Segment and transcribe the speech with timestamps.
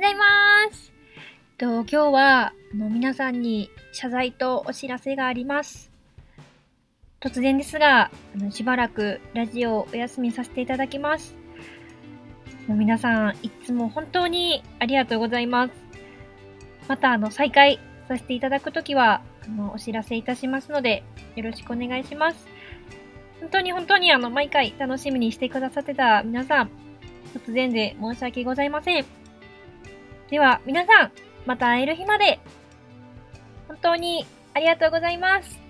[0.00, 0.24] ございま
[0.72, 0.92] す。
[1.58, 5.90] と今日はあの皆さんに謝罪とお知らせがあります。
[7.20, 11.36] 突然ですが、あのしばらくラジオをお休みさせていただきます。
[12.66, 15.74] もう皆さん、いつも本当にありがとうございます。
[16.88, 17.78] また、あの、再開
[18.08, 21.02] させていただくときは、あの、お知らせいたしますので、
[21.36, 22.48] よろしくお願いします。
[23.40, 26.70] 本当に本当にあの、毎回楽しみにしてくださってた皆さん、
[27.34, 29.20] 突然で申し訳ございません。
[30.30, 31.12] では、皆さん、
[31.44, 32.38] また会える日まで、
[33.66, 35.69] 本当にありがとうございます。